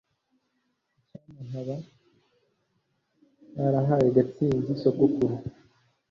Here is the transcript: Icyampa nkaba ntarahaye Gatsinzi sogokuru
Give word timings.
Icyampa 0.99 1.41
nkaba 1.47 1.75
ntarahaye 3.53 4.07
Gatsinzi 4.15 4.71
sogokuru 4.81 5.35